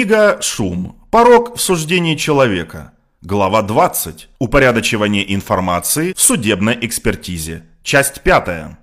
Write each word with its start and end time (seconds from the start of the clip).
Книга 0.00 0.38
«Шум. 0.40 0.96
Порог 1.10 1.58
в 1.58 1.60
суждении 1.60 2.16
человека». 2.16 2.92
Глава 3.20 3.60
20. 3.60 4.30
Упорядочивание 4.38 5.34
информации 5.34 6.14
в 6.14 6.20
судебной 6.22 6.78
экспертизе. 6.80 7.64
Часть 7.82 8.22
5. 8.22 8.78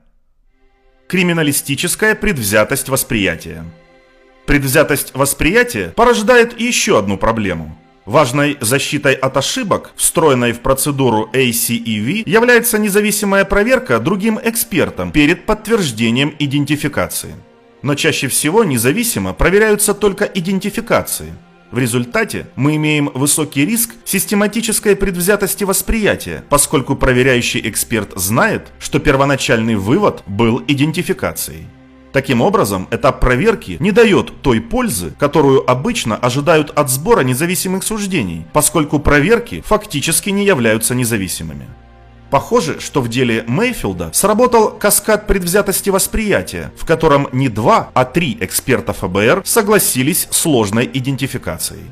Криминалистическая 1.07 2.13
предвзятость 2.13 2.89
восприятия. 2.89 3.63
Предвзятость 4.45 5.15
восприятия 5.15 5.87
порождает 5.95 6.61
еще 6.61 6.99
одну 6.99 7.17
проблему. 7.17 7.75
Важной 8.05 8.55
защитой 8.61 9.15
от 9.15 9.37
ошибок, 9.37 9.93
встроенной 9.95 10.51
в 10.51 10.59
процедуру 10.59 11.31
ACEV, 11.33 12.29
является 12.29 12.77
независимая 12.77 13.43
проверка 13.43 13.97
другим 13.97 14.39
экспертам 14.43 15.11
перед 15.11 15.47
подтверждением 15.47 16.35
идентификации 16.37 17.33
но 17.87 17.95
чаще 17.95 18.27
всего 18.27 18.65
независимо 18.65 19.31
проверяются 19.31 19.93
только 19.93 20.25
идентификации. 20.25 21.33
В 21.71 21.77
результате 21.77 22.47
мы 22.57 22.75
имеем 22.75 23.09
высокий 23.13 23.65
риск 23.65 23.95
систематической 24.03 24.93
предвзятости 24.97 25.63
восприятия, 25.63 26.43
поскольку 26.49 26.97
проверяющий 26.97 27.61
эксперт 27.63 28.11
знает, 28.17 28.73
что 28.77 28.99
первоначальный 28.99 29.75
вывод 29.75 30.23
был 30.27 30.61
идентификацией. 30.67 31.65
Таким 32.11 32.41
образом, 32.41 32.89
этап 32.91 33.21
проверки 33.21 33.77
не 33.79 33.93
дает 33.93 34.41
той 34.41 34.59
пользы, 34.59 35.13
которую 35.17 35.69
обычно 35.71 36.17
ожидают 36.17 36.71
от 36.71 36.89
сбора 36.89 37.21
независимых 37.21 37.83
суждений, 37.83 38.45
поскольку 38.51 38.99
проверки 38.99 39.63
фактически 39.65 40.29
не 40.29 40.45
являются 40.45 40.93
независимыми. 40.93 41.67
Похоже, 42.29 42.79
что 42.79 43.01
в 43.01 43.07
деле 43.07 43.45
Мейфилда 43.47 44.11
сработал 44.13 44.71
каскад 44.71 45.27
предвзятости 45.27 45.89
восприятия, 45.89 46.71
в 46.77 46.85
котором 46.85 47.29
не 47.31 47.47
два, 47.47 47.89
а 47.93 48.03
три 48.03 48.37
эксперта 48.41 48.93
ФБР 48.93 49.43
согласились 49.45 50.27
с 50.29 50.37
сложной 50.37 50.89
идентификацией. 50.93 51.85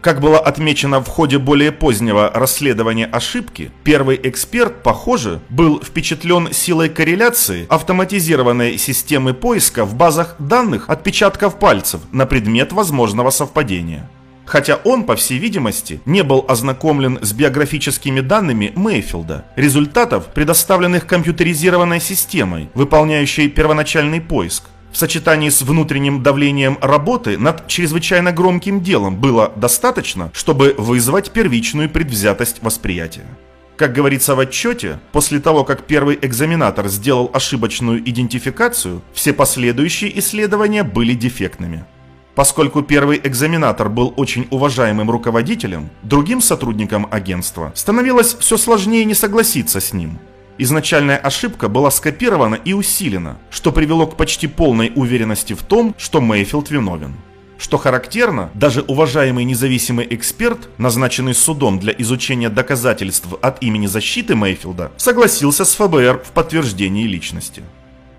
Как 0.00 0.20
было 0.20 0.40
отмечено 0.40 1.00
в 1.00 1.06
ходе 1.06 1.38
более 1.38 1.70
позднего 1.70 2.28
расследования 2.34 3.06
ошибки, 3.06 3.70
первый 3.84 4.18
эксперт, 4.24 4.82
похоже, 4.82 5.40
был 5.48 5.80
впечатлен 5.80 6.52
силой 6.52 6.88
корреляции 6.88 7.66
автоматизированной 7.68 8.78
системы 8.78 9.32
поиска 9.32 9.84
в 9.84 9.94
базах 9.94 10.34
данных 10.40 10.90
отпечатков 10.90 11.56
пальцев 11.56 12.00
на 12.10 12.26
предмет 12.26 12.72
возможного 12.72 13.30
совпадения 13.30 14.10
хотя 14.44 14.76
он, 14.84 15.04
по 15.04 15.16
всей 15.16 15.38
видимости, 15.38 16.00
не 16.04 16.22
был 16.22 16.44
ознакомлен 16.48 17.18
с 17.22 17.32
биографическими 17.32 18.20
данными 18.20 18.72
Мейфилда, 18.74 19.44
результатов, 19.56 20.26
предоставленных 20.34 21.06
компьютеризированной 21.06 22.00
системой, 22.00 22.68
выполняющей 22.74 23.48
первоначальный 23.48 24.20
поиск. 24.20 24.64
В 24.92 24.96
сочетании 24.98 25.48
с 25.48 25.62
внутренним 25.62 26.22
давлением 26.22 26.76
работы 26.82 27.38
над 27.38 27.66
чрезвычайно 27.66 28.30
громким 28.30 28.82
делом 28.82 29.16
было 29.16 29.50
достаточно, 29.56 30.30
чтобы 30.34 30.74
вызвать 30.76 31.30
первичную 31.30 31.88
предвзятость 31.88 32.62
восприятия. 32.62 33.24
Как 33.76 33.94
говорится 33.94 34.34
в 34.34 34.40
отчете, 34.40 35.00
после 35.10 35.40
того, 35.40 35.64
как 35.64 35.84
первый 35.84 36.18
экзаменатор 36.20 36.88
сделал 36.88 37.30
ошибочную 37.32 37.98
идентификацию, 38.08 39.02
все 39.14 39.32
последующие 39.32 40.16
исследования 40.18 40.84
были 40.84 41.14
дефектными. 41.14 41.86
Поскольку 42.34 42.82
первый 42.82 43.20
экзаменатор 43.22 43.90
был 43.90 44.14
очень 44.16 44.46
уважаемым 44.50 45.10
руководителем, 45.10 45.90
другим 46.02 46.40
сотрудникам 46.40 47.06
агентства 47.10 47.72
становилось 47.74 48.34
все 48.34 48.56
сложнее 48.56 49.04
не 49.04 49.14
согласиться 49.14 49.80
с 49.80 49.92
ним. 49.92 50.18
Изначальная 50.56 51.18
ошибка 51.18 51.68
была 51.68 51.90
скопирована 51.90 52.54
и 52.54 52.72
усилена, 52.72 53.38
что 53.50 53.70
привело 53.70 54.06
к 54.06 54.16
почти 54.16 54.46
полной 54.46 54.92
уверенности 54.94 55.52
в 55.52 55.62
том, 55.62 55.94
что 55.98 56.20
Мейфилд 56.20 56.70
виновен. 56.70 57.14
Что 57.58 57.78
характерно, 57.78 58.50
даже 58.54 58.82
уважаемый 58.82 59.44
независимый 59.44 60.06
эксперт, 60.10 60.68
назначенный 60.78 61.34
судом 61.34 61.78
для 61.78 61.92
изучения 61.98 62.48
доказательств 62.48 63.28
от 63.40 63.62
имени 63.62 63.86
защиты 63.86 64.34
Мейфилда, 64.34 64.90
согласился 64.96 65.64
с 65.64 65.74
ФБР 65.74 66.22
в 66.24 66.32
подтверждении 66.32 67.06
личности. 67.06 67.62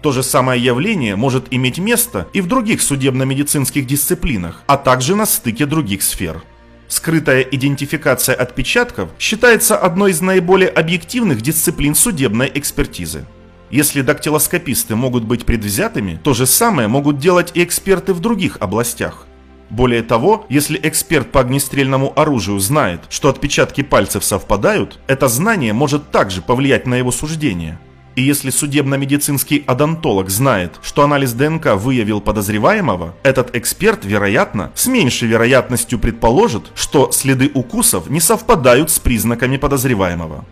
То 0.03 0.11
же 0.11 0.21
самое 0.21 0.61
явление 0.61 1.15
может 1.15 1.45
иметь 1.51 1.79
место 1.79 2.27
и 2.33 2.41
в 2.41 2.47
других 2.47 2.81
судебно-медицинских 2.81 3.87
дисциплинах, 3.87 4.61
а 4.67 4.75
также 4.75 5.15
на 5.15 5.25
стыке 5.25 5.65
других 5.65 6.03
сфер. 6.03 6.43
Скрытая 6.89 7.39
идентификация 7.39 8.35
отпечатков 8.35 9.11
считается 9.17 9.77
одной 9.77 10.11
из 10.11 10.19
наиболее 10.19 10.67
объективных 10.67 11.41
дисциплин 11.41 11.95
судебной 11.95 12.51
экспертизы. 12.53 13.25
Если 13.71 14.01
дактилоскописты 14.01 14.97
могут 14.97 15.23
быть 15.23 15.45
предвзятыми, 15.45 16.19
то 16.21 16.33
же 16.33 16.47
самое 16.47 16.89
могут 16.89 17.17
делать 17.17 17.51
и 17.53 17.63
эксперты 17.63 18.13
в 18.13 18.19
других 18.19 18.57
областях. 18.59 19.25
Более 19.69 20.03
того, 20.03 20.45
если 20.49 20.77
эксперт 20.83 21.31
по 21.31 21.39
огнестрельному 21.39 22.11
оружию 22.19 22.59
знает, 22.59 22.99
что 23.09 23.29
отпечатки 23.29 23.83
пальцев 23.83 24.25
совпадают, 24.25 24.99
это 25.07 25.29
знание 25.29 25.71
может 25.71 26.11
также 26.11 26.41
повлиять 26.41 26.87
на 26.87 26.95
его 26.95 27.13
суждение– 27.13 27.79
и 28.15 28.21
если 28.21 28.49
судебно-медицинский 28.49 29.63
одонтолог 29.65 30.29
знает, 30.29 30.79
что 30.81 31.03
анализ 31.03 31.33
ДНК 31.33 31.75
выявил 31.75 32.21
подозреваемого, 32.21 33.15
этот 33.23 33.55
эксперт, 33.55 34.05
вероятно, 34.05 34.71
с 34.75 34.87
меньшей 34.87 35.27
вероятностью 35.27 35.99
предположит, 35.99 36.71
что 36.75 37.11
следы 37.11 37.49
укусов 37.53 38.09
не 38.09 38.19
совпадают 38.19 38.91
с 38.91 38.99
признаками 38.99 39.57
подозреваемого. 39.57 40.45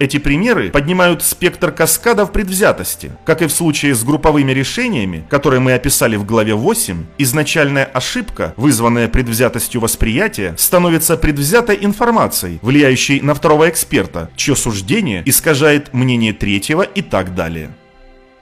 Эти 0.00 0.18
примеры 0.18 0.70
поднимают 0.70 1.22
спектр 1.22 1.70
каскадов 1.70 2.32
предвзятости. 2.32 3.12
Как 3.24 3.42
и 3.42 3.46
в 3.46 3.52
случае 3.52 3.94
с 3.94 4.02
групповыми 4.02 4.50
решениями, 4.50 5.24
которые 5.30 5.60
мы 5.60 5.72
описали 5.72 6.16
в 6.16 6.26
главе 6.26 6.54
8, 6.54 7.04
изначальная 7.18 7.84
ошибка, 7.84 8.54
вызванная 8.56 9.08
предвзятостью 9.08 9.80
восприятия, 9.80 10.54
становится 10.58 11.16
предвзятой 11.16 11.78
информацией, 11.80 12.58
влияющей 12.60 13.20
на 13.20 13.34
второго 13.34 13.68
эксперта, 13.68 14.30
чье 14.34 14.56
суждение 14.56 15.22
искажает 15.26 15.94
мнение 15.94 16.32
третьего 16.32 16.82
и 16.82 17.00
так 17.00 17.34
далее. 17.36 17.70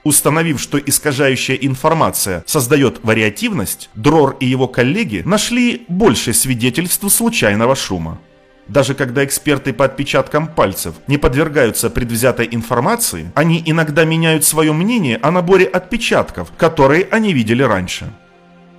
Установив, 0.03 0.59
что 0.59 0.77
искажающая 0.79 1.55
информация 1.55 2.43
создает 2.45 2.99
вариативность, 3.03 3.89
Дрор 3.95 4.35
и 4.39 4.45
его 4.45 4.67
коллеги 4.67 5.21
нашли 5.23 5.85
больше 5.87 6.33
свидетельств 6.33 7.09
случайного 7.09 7.75
шума. 7.75 8.19
Даже 8.67 8.95
когда 8.95 9.25
эксперты 9.25 9.73
по 9.73 9.85
отпечаткам 9.85 10.47
пальцев 10.47 10.95
не 11.07 11.17
подвергаются 11.17 11.89
предвзятой 11.89 12.47
информации, 12.51 13.31
они 13.35 13.61
иногда 13.65 14.05
меняют 14.05 14.45
свое 14.45 14.71
мнение 14.71 15.19
о 15.21 15.31
наборе 15.31 15.65
отпечатков, 15.65 16.51
которые 16.57 17.07
они 17.11 17.33
видели 17.33 17.63
раньше. 17.63 18.11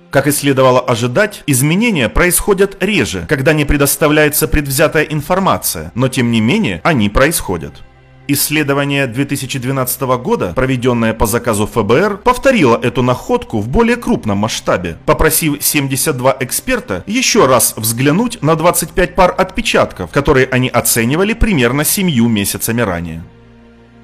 Как 0.09 0.27
и 0.27 0.31
следовало 0.31 0.79
ожидать, 0.79 1.43
изменения 1.45 2.07
происходят 2.07 2.81
реже, 2.81 3.25
когда 3.27 3.53
не 3.53 3.65
предоставляется 3.65 4.47
предвзятая 4.47 5.03
информация, 5.03 5.91
но 5.93 6.07
тем 6.07 6.31
не 6.31 6.39
менее 6.39 6.79
они 6.83 7.09
происходят. 7.09 7.83
Исследование 8.27 9.05
2012 9.05 10.01
года, 10.17 10.53
проведенное 10.55 11.13
по 11.13 11.27
заказу 11.27 11.67
ФБР, 11.67 12.17
повторило 12.17 12.79
эту 12.81 13.03
находку 13.03 13.59
в 13.59 13.67
более 13.67 13.97
крупном 13.97 14.39
масштабе, 14.39 14.97
попросив 15.05 15.61
72 15.61 16.37
эксперта 16.39 17.03
еще 17.05 17.45
раз 17.45 17.75
взглянуть 17.77 18.41
на 18.41 18.55
25 18.55 19.13
пар 19.13 19.35
отпечатков, 19.37 20.09
которые 20.09 20.47
они 20.47 20.69
оценивали 20.69 21.33
примерно 21.33 21.83
7 21.83 22.09
месяцами 22.27 22.81
ранее. 22.81 23.23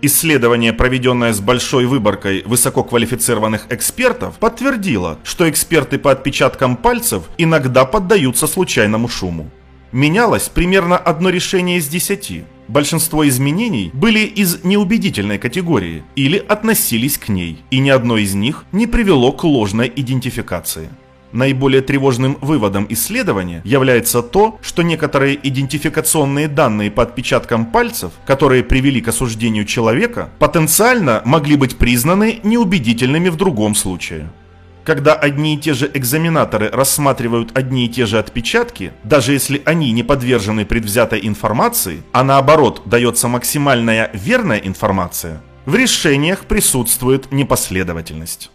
Исследование, 0.04 0.74
проведенное 0.74 1.34
с 1.34 1.40
большой 1.40 1.86
выборкой 1.86 2.44
высококвалифицированных 2.46 3.68
экспертов, 3.70 4.36
подтвердило, 4.36 5.18
что 5.24 5.50
эксперты 5.50 5.98
по 5.98 6.12
отпечаткам 6.12 6.76
пальцев 6.76 7.24
иногда 7.40 7.86
поддаются 7.86 8.46
случайному 8.46 9.08
шуму. 9.08 9.50
Менялось 9.92 10.48
примерно 10.48 10.98
одно 10.98 11.30
решение 11.30 11.78
из 11.78 11.88
десяти. 11.88 12.46
Большинство 12.68 13.28
изменений 13.28 13.92
были 13.94 14.20
из 14.20 14.64
неубедительной 14.64 15.38
категории 15.38 16.04
или 16.16 16.38
относились 16.38 17.18
к 17.18 17.30
ней, 17.30 17.64
и 17.70 17.80
ни 17.80 17.90
одно 17.90 18.18
из 18.18 18.34
них 18.34 18.66
не 18.72 18.88
привело 18.88 19.32
к 19.32 19.44
ложной 19.44 19.92
идентификации. 19.96 20.90
Наиболее 21.32 21.82
тревожным 21.82 22.38
выводом 22.42 22.86
исследования 22.90 23.62
является 23.64 24.22
то, 24.22 24.59
что 24.62 24.84
некоторые 24.84 25.40
идентификационные 25.41 26.47
данные 26.47 26.91
по 26.91 27.03
отпечаткам 27.03 27.66
пальцев, 27.66 28.12
которые 28.26 28.64
привели 28.64 29.00
к 29.00 29.08
осуждению 29.08 29.66
человека, 29.66 30.30
потенциально 30.40 31.22
могли 31.24 31.56
быть 31.56 31.78
признаны 31.78 32.41
неубедительными 32.44 33.30
в 33.30 33.38
другом 33.38 33.76
случае. 33.76 34.30
Когда 34.84 35.14
одни 35.14 35.56
и 35.56 35.58
те 35.58 35.74
же 35.74 35.90
экзаменаторы 35.94 36.70
рассматривают 36.70 37.56
одни 37.58 37.86
и 37.86 37.90
те 37.90 38.06
же 38.06 38.18
отпечатки, 38.18 38.94
даже 39.04 39.34
если 39.34 39.62
они 39.66 39.92
не 39.92 40.04
подвержены 40.04 40.66
предвзятой 40.66 41.26
информации, 41.28 42.04
а 42.14 42.24
наоборот 42.24 42.82
дается 42.86 43.28
максимальная 43.28 44.10
верная 44.14 44.58
информация, 44.58 45.42
в 45.66 45.76
решениях 45.76 46.46
присутствует 46.46 47.32
непоследовательность. 47.32 48.50